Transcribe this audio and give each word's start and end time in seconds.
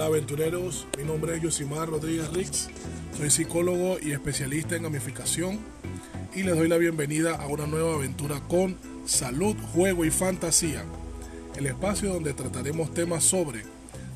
Hola 0.00 0.06
aventureros, 0.06 0.86
mi 0.96 1.04
nombre 1.04 1.36
es 1.36 1.42
Yosimar 1.42 1.86
Rodríguez 1.86 2.32
Rix, 2.32 2.70
soy 3.18 3.28
psicólogo 3.28 3.98
y 4.00 4.12
especialista 4.12 4.74
en 4.74 4.84
gamificación 4.84 5.58
y 6.34 6.42
les 6.42 6.56
doy 6.56 6.68
la 6.68 6.78
bienvenida 6.78 7.34
a 7.34 7.46
una 7.48 7.66
nueva 7.66 7.96
aventura 7.96 8.40
con 8.48 8.78
salud, 9.04 9.54
juego 9.74 10.06
y 10.06 10.10
fantasía, 10.10 10.84
el 11.54 11.66
espacio 11.66 12.14
donde 12.14 12.32
trataremos 12.32 12.94
temas 12.94 13.24
sobre 13.24 13.64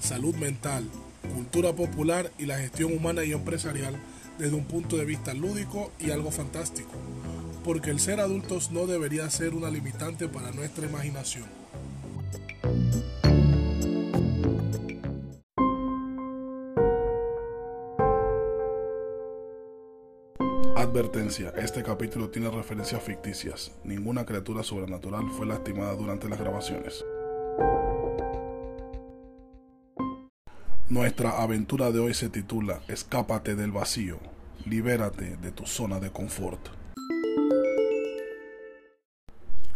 salud 0.00 0.34
mental, 0.34 0.84
cultura 1.34 1.72
popular 1.72 2.30
y 2.38 2.44
la 2.44 2.58
gestión 2.58 2.92
humana 2.92 3.24
y 3.24 3.32
empresarial 3.32 3.96
desde 4.38 4.56
un 4.56 4.66
punto 4.66 4.98
de 4.98 5.06
vista 5.06 5.32
lúdico 5.32 5.92
y 5.98 6.10
algo 6.10 6.30
fantástico, 6.30 6.92
porque 7.64 7.88
el 7.88 8.00
ser 8.00 8.20
adultos 8.20 8.70
no 8.70 8.86
debería 8.86 9.30
ser 9.30 9.54
una 9.54 9.70
limitante 9.70 10.28
para 10.28 10.50
nuestra 10.50 10.86
imaginación. 10.86 11.46
Advertencia, 20.80 21.52
este 21.58 21.82
capítulo 21.82 22.30
tiene 22.30 22.50
referencias 22.50 23.02
ficticias. 23.02 23.70
Ninguna 23.84 24.24
criatura 24.24 24.62
sobrenatural 24.62 25.28
fue 25.28 25.44
lastimada 25.44 25.94
durante 25.94 26.26
las 26.26 26.40
grabaciones. 26.40 27.04
Nuestra 30.88 31.42
aventura 31.42 31.90
de 31.92 31.98
hoy 31.98 32.14
se 32.14 32.30
titula 32.30 32.80
Escápate 32.88 33.56
del 33.56 33.72
vacío, 33.72 34.20
libérate 34.64 35.36
de 35.36 35.52
tu 35.52 35.66
zona 35.66 36.00
de 36.00 36.10
confort. 36.12 36.70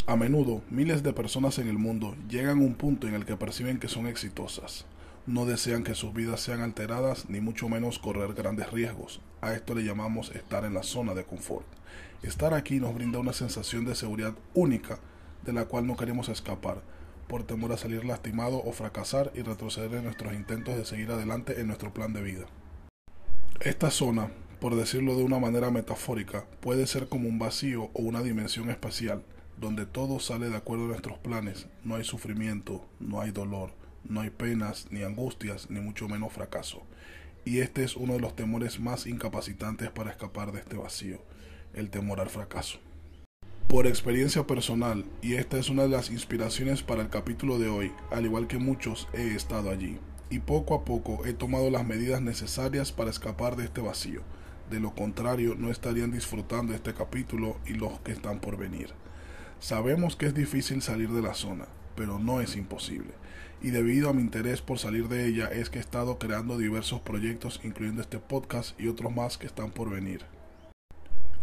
A 0.06 0.16
menudo, 0.16 0.62
miles 0.70 1.02
de 1.02 1.12
personas 1.12 1.58
en 1.58 1.68
el 1.68 1.76
mundo 1.76 2.16
llegan 2.30 2.62
a 2.62 2.64
un 2.64 2.76
punto 2.76 3.06
en 3.06 3.12
el 3.12 3.26
que 3.26 3.36
perciben 3.36 3.78
que 3.78 3.88
son 3.88 4.06
exitosas, 4.06 4.86
no 5.26 5.46
desean 5.46 5.84
que 5.84 5.94
sus 5.94 6.12
vidas 6.12 6.40
sean 6.40 6.60
alteradas 6.60 7.30
ni 7.30 7.40
mucho 7.40 7.68
menos 7.68 7.98
correr 7.98 8.34
grandes 8.34 8.70
riesgos. 8.70 9.20
A 9.40 9.54
esto 9.54 9.74
le 9.74 9.84
llamamos 9.84 10.30
estar 10.34 10.64
en 10.64 10.74
la 10.74 10.82
zona 10.82 11.14
de 11.14 11.24
confort. 11.24 11.66
Estar 12.22 12.52
aquí 12.52 12.78
nos 12.78 12.94
brinda 12.94 13.18
una 13.18 13.32
sensación 13.32 13.84
de 13.84 13.94
seguridad 13.94 14.34
única 14.52 14.98
de 15.44 15.52
la 15.52 15.64
cual 15.64 15.86
no 15.86 15.96
queremos 15.96 16.28
escapar 16.28 16.82
por 17.28 17.44
temor 17.44 17.72
a 17.72 17.78
salir 17.78 18.04
lastimado 18.04 18.62
o 18.62 18.72
fracasar 18.72 19.32
y 19.34 19.42
retroceder 19.42 19.94
en 19.94 20.04
nuestros 20.04 20.34
intentos 20.34 20.76
de 20.76 20.84
seguir 20.84 21.10
adelante 21.10 21.58
en 21.60 21.68
nuestro 21.68 21.92
plan 21.92 22.12
de 22.12 22.22
vida. 22.22 22.46
Esta 23.60 23.90
zona, 23.90 24.30
por 24.60 24.76
decirlo 24.76 25.16
de 25.16 25.24
una 25.24 25.38
manera 25.38 25.70
metafórica, 25.70 26.44
puede 26.60 26.86
ser 26.86 27.08
como 27.08 27.28
un 27.28 27.38
vacío 27.38 27.84
o 27.94 28.02
una 28.02 28.22
dimensión 28.22 28.68
espacial, 28.68 29.22
donde 29.56 29.86
todo 29.86 30.20
sale 30.20 30.50
de 30.50 30.56
acuerdo 30.56 30.84
a 30.84 30.88
nuestros 30.88 31.18
planes, 31.18 31.66
no 31.82 31.94
hay 31.94 32.04
sufrimiento, 32.04 32.84
no 33.00 33.20
hay 33.20 33.30
dolor, 33.30 33.72
no 34.08 34.20
hay 34.20 34.30
penas, 34.30 34.86
ni 34.90 35.02
angustias, 35.02 35.70
ni 35.70 35.80
mucho 35.80 36.08
menos 36.08 36.32
fracaso. 36.32 36.82
Y 37.44 37.60
este 37.60 37.84
es 37.84 37.96
uno 37.96 38.14
de 38.14 38.20
los 38.20 38.36
temores 38.36 38.80
más 38.80 39.06
incapacitantes 39.06 39.90
para 39.90 40.10
escapar 40.10 40.52
de 40.52 40.60
este 40.60 40.76
vacío, 40.76 41.22
el 41.74 41.90
temor 41.90 42.20
al 42.20 42.30
fracaso. 42.30 42.78
Por 43.68 43.86
experiencia 43.86 44.46
personal, 44.46 45.04
y 45.20 45.34
esta 45.34 45.58
es 45.58 45.68
una 45.68 45.82
de 45.82 45.88
las 45.88 46.10
inspiraciones 46.10 46.82
para 46.82 47.02
el 47.02 47.08
capítulo 47.08 47.58
de 47.58 47.68
hoy, 47.68 47.92
al 48.10 48.24
igual 48.24 48.46
que 48.46 48.58
muchos, 48.58 49.08
he 49.12 49.34
estado 49.34 49.70
allí, 49.70 49.98
y 50.30 50.38
poco 50.38 50.74
a 50.74 50.84
poco 50.84 51.26
he 51.26 51.32
tomado 51.32 51.70
las 51.70 51.86
medidas 51.86 52.20
necesarias 52.20 52.92
para 52.92 53.10
escapar 53.10 53.56
de 53.56 53.64
este 53.64 53.80
vacío. 53.80 54.22
De 54.70 54.80
lo 54.80 54.94
contrario, 54.94 55.54
no 55.58 55.70
estarían 55.70 56.12
disfrutando 56.12 56.74
este 56.74 56.94
capítulo 56.94 57.58
y 57.66 57.74
los 57.74 58.00
que 58.00 58.12
están 58.12 58.40
por 58.40 58.56
venir. 58.56 58.90
Sabemos 59.60 60.16
que 60.16 60.26
es 60.26 60.34
difícil 60.34 60.80
salir 60.80 61.10
de 61.10 61.22
la 61.22 61.34
zona, 61.34 61.66
pero 61.94 62.18
no 62.18 62.40
es 62.40 62.56
imposible 62.56 63.12
y 63.64 63.70
debido 63.70 64.10
a 64.10 64.12
mi 64.12 64.20
interés 64.20 64.60
por 64.60 64.78
salir 64.78 65.08
de 65.08 65.26
ella 65.26 65.46
es 65.46 65.70
que 65.70 65.78
he 65.78 65.80
estado 65.80 66.18
creando 66.18 66.58
diversos 66.58 67.00
proyectos 67.00 67.60
incluyendo 67.64 68.02
este 68.02 68.18
podcast 68.18 68.78
y 68.78 68.88
otros 68.88 69.10
más 69.16 69.38
que 69.38 69.46
están 69.46 69.70
por 69.70 69.88
venir. 69.88 70.20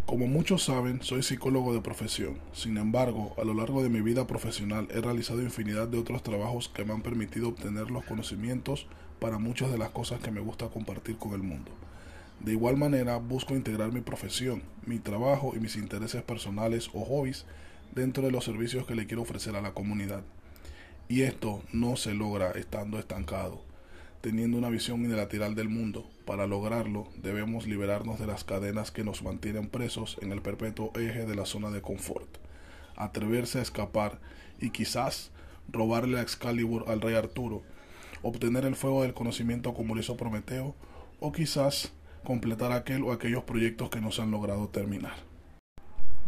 Como 0.06 0.28
muchos 0.28 0.63
saben, 0.63 1.01
soy 1.01 1.23
psicólogo 1.23 1.73
de 1.73 1.81
profesión. 1.81 2.38
Sin 2.53 2.78
embargo, 2.78 3.34
a 3.40 3.44
lo 3.44 3.56
largo 3.56 3.81
de 3.81 3.90
mi 3.90 4.01
vida 4.01 4.28
profesional 4.28 4.88
he 4.91 5.01
realizado 5.01 5.41
infinidad 5.41 5.88
de 5.88 5.97
otros 5.97 6.22
trabajos 6.22 6.69
que 6.69 6.85
me 6.85 6.94
han 6.94 7.01
permitido 7.01 7.50
obtener 7.50 7.90
los 7.90 8.03
conocimientos 8.03 8.85
para 9.19 9.40
muchas 9.40 9.72
de 9.72 9.79
las 9.79 9.90
cosas 9.90 10.19
que 10.19 10.29
me 10.29 10.41
gusta 10.41 10.67
compartir 10.67 11.17
con 11.17 11.34
el 11.34 11.41
mundo. 11.41 11.72
De 12.40 12.51
igual 12.51 12.78
manera, 12.78 13.17
busco 13.17 13.56
integrar 13.56 13.91
mi 13.91 14.01
profesión, 14.01 14.61
mi 14.85 15.00
trabajo 15.00 15.53
y 15.56 15.59
mis 15.59 15.75
intereses 15.75 16.22
personales 16.22 16.91
o 16.94 17.03
hobbies 17.03 17.45
dentro 17.95 18.23
de 18.23 18.31
los 18.31 18.45
servicios 18.45 18.85
que 18.85 18.94
le 18.95 19.07
quiero 19.07 19.23
ofrecer 19.23 19.56
a 19.56 19.61
la 19.61 19.73
comunidad. 19.73 20.23
Y 21.11 21.23
esto 21.23 21.61
no 21.73 21.97
se 21.97 22.13
logra 22.13 22.51
estando 22.51 22.97
estancado, 22.97 23.61
teniendo 24.22 24.57
una 24.57 24.69
visión 24.69 25.03
unilateral 25.03 25.55
del 25.55 25.67
mundo. 25.67 26.09
Para 26.23 26.47
lograrlo 26.47 27.09
debemos 27.22 27.67
liberarnos 27.67 28.17
de 28.17 28.27
las 28.27 28.45
cadenas 28.45 28.91
que 28.91 29.03
nos 29.03 29.22
mantienen 29.22 29.67
presos 29.67 30.17
en 30.22 30.31
el 30.31 30.41
perpetuo 30.41 30.94
eje 30.95 31.25
de 31.25 31.35
la 31.35 31.45
zona 31.45 31.69
de 31.69 31.81
confort, 31.81 32.38
atreverse 32.95 33.59
a 33.59 33.61
escapar 33.61 34.22
y 34.61 34.69
quizás 34.69 35.31
robarle 35.67 36.17
a 36.17 36.22
Excalibur 36.22 36.85
al 36.88 37.01
rey 37.01 37.16
Arturo, 37.16 37.61
obtener 38.22 38.63
el 38.63 38.78
fuego 38.78 39.01
del 39.01 39.13
conocimiento 39.13 39.73
como 39.73 39.95
lo 39.95 39.99
hizo 39.99 40.16
Prometeo, 40.16 40.75
o 41.19 41.33
quizás 41.33 41.91
completar 42.23 42.72
aquel 42.72 43.03
o 43.03 43.11
aquellos 43.11 43.43
proyectos 43.43 43.89
que 43.89 43.99
no 43.99 44.13
se 44.13 44.22
han 44.22 44.31
logrado 44.31 44.69
terminar. 44.69 45.31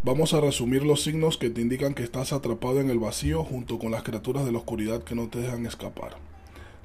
Vamos 0.06 0.34
a 0.34 0.42
resumir 0.42 0.84
los 0.84 1.02
signos 1.02 1.38
que 1.38 1.50
te 1.50 1.62
indican 1.62 1.94
que 1.94 2.04
estás 2.04 2.34
atrapado 2.34 2.82
en 2.82 2.90
el 2.90 3.00
vacío 3.00 3.46
junto 3.46 3.80
con 3.80 3.92
las 3.92 4.04
criaturas 4.04 4.44
de 4.44 4.52
la 4.52 4.58
oscuridad 4.58 5.02
que 5.02 5.16
no 5.16 5.30
te 5.30 5.40
dejan 5.40 5.66
escapar. 5.66 6.18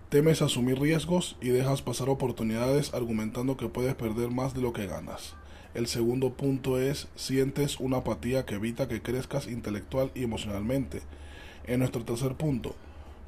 Temes 0.08 0.40
asumir 0.40 0.78
riesgos 0.78 1.36
y 1.40 1.48
dejas 1.48 1.82
pasar 1.82 2.08
oportunidades 2.10 2.94
argumentando 2.94 3.56
que 3.56 3.66
puedes 3.66 3.96
perder 3.96 4.30
más 4.30 4.54
de 4.54 4.60
lo 4.60 4.72
que 4.72 4.86
ganas. 4.86 5.34
El 5.74 5.88
segundo 5.88 6.34
punto 6.34 6.80
es 6.80 7.08
sientes 7.16 7.80
una 7.80 7.98
apatía 7.98 8.46
que 8.46 8.54
evita 8.54 8.86
que 8.86 9.02
crezcas 9.02 9.48
intelectual 9.48 10.12
y 10.14 10.22
emocionalmente. 10.22 11.00
En 11.66 11.80
nuestro 11.80 12.04
tercer 12.04 12.36
punto, 12.36 12.76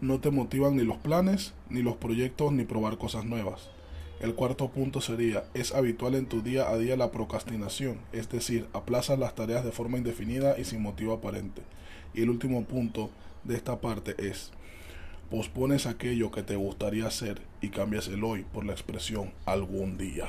no 0.00 0.21
te 0.21 0.31
motivan 0.31 0.77
ni 0.77 0.84
los 0.84 0.99
planes, 0.99 1.53
ni 1.69 1.83
los 1.83 1.97
proyectos, 1.97 2.53
ni 2.53 2.62
probar 2.62 2.97
cosas 2.97 3.25
nuevas. 3.25 3.71
El 4.20 4.34
cuarto 4.34 4.69
punto 4.69 5.00
sería, 5.00 5.44
es 5.54 5.72
habitual 5.72 6.14
en 6.14 6.26
tu 6.26 6.42
día 6.42 6.69
a 6.69 6.76
día 6.76 6.94
la 6.94 7.10
procrastinación, 7.10 7.97
es 8.12 8.28
decir, 8.28 8.66
aplazas 8.75 9.19
las 9.19 9.34
tareas 9.34 9.64
de 9.64 9.72
forma 9.72 9.97
indefinida 9.97 10.58
y 10.58 10.64
sin 10.64 10.82
motivo 10.82 11.14
aparente. 11.14 11.62
Y 12.12 12.20
el 12.20 12.28
último 12.28 12.62
punto 12.64 13.08
de 13.44 13.56
esta 13.56 13.81
parte 13.81 14.14
es, 14.19 14.50
pospones 15.31 15.86
aquello 15.86 16.31
que 16.31 16.42
te 16.42 16.54
gustaría 16.56 17.06
hacer 17.06 17.41
y 17.62 17.70
cambias 17.70 18.08
el 18.08 18.22
hoy 18.22 18.44
por 18.53 18.66
la 18.66 18.72
expresión 18.72 19.32
algún 19.47 19.97
día. 19.97 20.28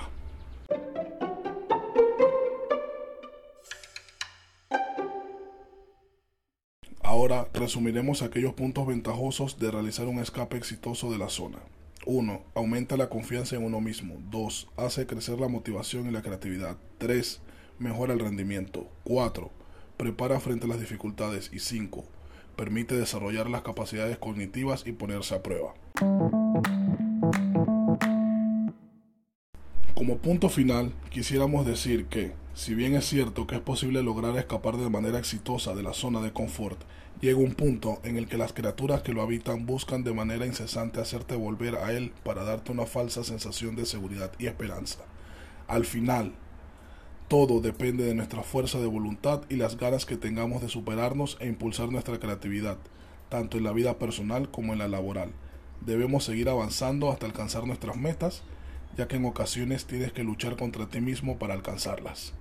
Ahora 7.03 7.49
resumiremos 7.53 8.21
aquellos 8.21 8.53
puntos 8.53 8.87
ventajosos 8.87 9.59
de 9.59 9.69
realizar 9.69 10.07
un 10.07 10.19
escape 10.19 10.55
exitoso 10.55 11.11
de 11.11 11.17
la 11.17 11.27
zona. 11.27 11.57
1. 12.05 12.41
Aumenta 12.55 12.97
la 12.97 13.09
confianza 13.09 13.55
en 13.55 13.63
uno 13.63 13.81
mismo. 13.81 14.15
2. 14.29 14.69
Hace 14.77 15.05
crecer 15.05 15.39
la 15.39 15.47
motivación 15.47 16.07
y 16.07 16.11
la 16.11 16.21
creatividad. 16.21 16.77
3. 16.97 17.41
Mejora 17.79 18.13
el 18.13 18.19
rendimiento. 18.19 18.89
4. 19.03 19.49
Prepara 19.97 20.39
frente 20.39 20.65
a 20.65 20.69
las 20.69 20.79
dificultades. 20.79 21.49
Y 21.53 21.59
5. 21.59 22.03
Permite 22.55 22.95
desarrollar 22.95 23.49
las 23.49 23.61
capacidades 23.61 24.17
cognitivas 24.17 24.85
y 24.85 24.91
ponerse 24.91 25.35
a 25.35 25.43
prueba. 25.43 25.73
Como 30.01 30.17
punto 30.17 30.49
final, 30.49 30.93
quisiéramos 31.11 31.63
decir 31.63 32.07
que, 32.07 32.33
si 32.55 32.73
bien 32.73 32.95
es 32.95 33.05
cierto 33.05 33.45
que 33.45 33.53
es 33.53 33.61
posible 33.61 34.01
lograr 34.01 34.35
escapar 34.35 34.77
de 34.77 34.89
manera 34.89 35.19
exitosa 35.19 35.75
de 35.75 35.83
la 35.83 35.93
zona 35.93 36.21
de 36.21 36.33
confort, 36.33 36.81
llega 37.19 37.37
un 37.37 37.53
punto 37.53 37.99
en 38.03 38.17
el 38.17 38.27
que 38.27 38.39
las 38.39 38.51
criaturas 38.51 39.03
que 39.03 39.13
lo 39.13 39.21
habitan 39.21 39.67
buscan 39.67 40.03
de 40.03 40.11
manera 40.11 40.47
incesante 40.47 40.99
hacerte 40.99 41.35
volver 41.35 41.75
a 41.75 41.91
él 41.91 42.13
para 42.23 42.43
darte 42.43 42.71
una 42.71 42.87
falsa 42.87 43.23
sensación 43.23 43.75
de 43.75 43.85
seguridad 43.85 44.31
y 44.39 44.47
esperanza. 44.47 45.01
Al 45.67 45.85
final, 45.85 46.33
todo 47.27 47.61
depende 47.61 48.03
de 48.03 48.15
nuestra 48.15 48.41
fuerza 48.41 48.79
de 48.79 48.87
voluntad 48.87 49.43
y 49.49 49.57
las 49.57 49.77
ganas 49.77 50.07
que 50.07 50.17
tengamos 50.17 50.63
de 50.63 50.69
superarnos 50.69 51.37
e 51.39 51.47
impulsar 51.47 51.91
nuestra 51.91 52.19
creatividad, 52.19 52.79
tanto 53.29 53.59
en 53.59 53.65
la 53.65 53.71
vida 53.71 53.99
personal 53.99 54.49
como 54.49 54.73
en 54.73 54.79
la 54.79 54.87
laboral. 54.87 55.29
Debemos 55.85 56.23
seguir 56.23 56.49
avanzando 56.49 57.11
hasta 57.11 57.27
alcanzar 57.27 57.67
nuestras 57.67 57.97
metas, 57.97 58.41
ya 58.97 59.07
que 59.07 59.15
en 59.17 59.25
ocasiones 59.25 59.85
tienes 59.85 60.11
que 60.11 60.23
luchar 60.23 60.57
contra 60.57 60.87
ti 60.87 61.01
mismo 61.01 61.37
para 61.37 61.53
alcanzarlas. 61.53 62.33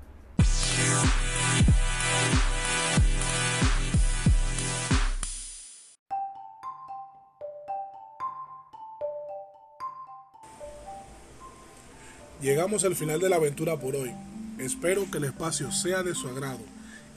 Llegamos 12.41 12.85
al 12.85 12.96
final 12.96 13.20
de 13.20 13.29
la 13.29 13.37
aventura 13.37 13.79
por 13.79 13.94
hoy. 13.94 14.12
Espero 14.58 15.11
que 15.11 15.19
el 15.19 15.25
espacio 15.25 15.70
sea 15.70 16.03
de 16.03 16.14
su 16.14 16.26
agrado 16.26 16.61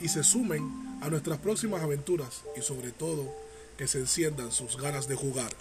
y 0.01 0.09
se 0.09 0.21
sumen 0.21 0.97
a 1.01 1.09
nuestras 1.09 1.39
próximas 1.39 1.81
aventuras 1.81 2.43
y 2.57 2.61
sobre 2.61 2.91
todo 2.91 3.33
que 3.77 3.87
se 3.87 3.99
enciendan 3.99 4.51
sus 4.51 4.77
ganas 4.77 5.07
de 5.07 5.15
jugar. 5.15 5.51